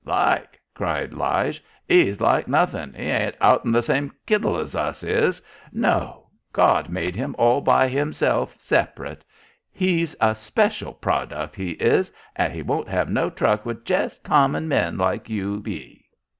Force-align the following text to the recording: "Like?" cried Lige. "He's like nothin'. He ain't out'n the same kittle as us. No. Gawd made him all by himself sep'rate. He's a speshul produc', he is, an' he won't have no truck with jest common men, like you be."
"Like?" 0.03 0.59
cried 0.73 1.13
Lige. 1.13 1.63
"He's 1.87 2.19
like 2.19 2.47
nothin'. 2.47 2.95
He 2.95 3.03
ain't 3.03 3.35
out'n 3.39 3.71
the 3.71 3.83
same 3.83 4.11
kittle 4.25 4.57
as 4.57 4.75
us. 4.75 5.03
No. 5.71 6.25
Gawd 6.51 6.89
made 6.89 7.15
him 7.15 7.35
all 7.37 7.61
by 7.61 7.87
himself 7.87 8.57
sep'rate. 8.59 9.23
He's 9.71 10.15
a 10.19 10.33
speshul 10.33 10.99
produc', 10.99 11.55
he 11.55 11.73
is, 11.73 12.11
an' 12.35 12.49
he 12.49 12.63
won't 12.63 12.87
have 12.89 13.11
no 13.11 13.29
truck 13.29 13.63
with 13.63 13.85
jest 13.85 14.23
common 14.23 14.67
men, 14.67 14.97
like 14.97 15.29
you 15.29 15.59
be." 15.59 16.07